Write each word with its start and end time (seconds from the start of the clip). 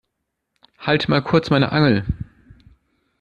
Halt 0.79 1.09
mal 1.09 1.21
kurz 1.21 1.51
meine 1.51 1.71
Angel. 1.71 2.03